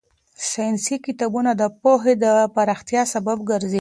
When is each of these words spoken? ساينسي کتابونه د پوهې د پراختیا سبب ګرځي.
ساينسي 0.51 0.95
کتابونه 1.05 1.51
د 1.61 1.63
پوهې 1.81 2.13
د 2.23 2.25
پراختیا 2.55 3.01
سبب 3.13 3.37
ګرځي. 3.49 3.69